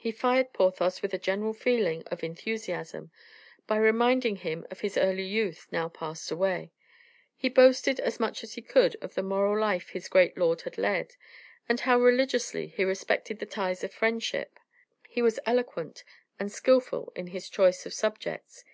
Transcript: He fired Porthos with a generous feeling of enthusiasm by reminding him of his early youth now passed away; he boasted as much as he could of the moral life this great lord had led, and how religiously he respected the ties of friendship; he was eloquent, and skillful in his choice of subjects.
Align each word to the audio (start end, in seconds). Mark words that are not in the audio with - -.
He 0.00 0.10
fired 0.10 0.52
Porthos 0.52 1.00
with 1.00 1.14
a 1.14 1.16
generous 1.18 1.56
feeling 1.62 2.02
of 2.08 2.24
enthusiasm 2.24 3.12
by 3.68 3.76
reminding 3.76 4.34
him 4.34 4.66
of 4.68 4.80
his 4.80 4.96
early 4.98 5.22
youth 5.22 5.68
now 5.70 5.88
passed 5.88 6.32
away; 6.32 6.72
he 7.36 7.48
boasted 7.48 8.00
as 8.00 8.18
much 8.18 8.42
as 8.42 8.54
he 8.54 8.62
could 8.62 8.96
of 9.00 9.14
the 9.14 9.22
moral 9.22 9.56
life 9.56 9.92
this 9.92 10.08
great 10.08 10.36
lord 10.36 10.62
had 10.62 10.76
led, 10.76 11.14
and 11.68 11.78
how 11.78 12.00
religiously 12.00 12.66
he 12.66 12.82
respected 12.82 13.38
the 13.38 13.46
ties 13.46 13.84
of 13.84 13.92
friendship; 13.94 14.58
he 15.08 15.22
was 15.22 15.38
eloquent, 15.46 16.02
and 16.40 16.50
skillful 16.50 17.12
in 17.14 17.28
his 17.28 17.48
choice 17.48 17.86
of 17.86 17.94
subjects. 17.94 18.64